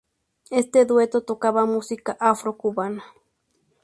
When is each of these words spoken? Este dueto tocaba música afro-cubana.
Este 0.49 0.85
dueto 0.85 1.21
tocaba 1.21 1.67
música 1.67 2.17
afro-cubana. 2.19 3.03